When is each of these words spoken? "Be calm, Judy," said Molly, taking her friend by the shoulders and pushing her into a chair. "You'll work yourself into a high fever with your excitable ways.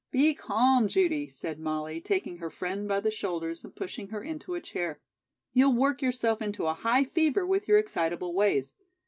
"Be 0.09 0.33
calm, 0.33 0.87
Judy," 0.87 1.27
said 1.29 1.59
Molly, 1.59 2.01
taking 2.01 2.37
her 2.37 2.49
friend 2.49 2.87
by 2.87 3.01
the 3.01 3.11
shoulders 3.11 3.63
and 3.63 3.75
pushing 3.75 4.07
her 4.07 4.23
into 4.23 4.55
a 4.55 4.59
chair. 4.59 4.99
"You'll 5.53 5.75
work 5.75 6.01
yourself 6.01 6.41
into 6.41 6.65
a 6.65 6.73
high 6.73 7.03
fever 7.03 7.45
with 7.45 7.67
your 7.67 7.77
excitable 7.77 8.33
ways. 8.33 8.73